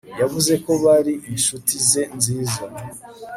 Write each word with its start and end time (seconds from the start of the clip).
Yavuze 0.21 0.53
ko 0.63 0.71
bari 0.83 1.13
inshuti 1.31 1.73
ze 1.89 2.03
nziza 2.17 2.61